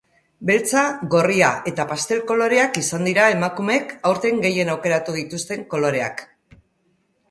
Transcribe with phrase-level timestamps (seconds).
[0.49, 6.31] Beltza, gorria eta pastel-koloreak izan dira emakumeek aurten gehien aukeratu dituzten koloreak.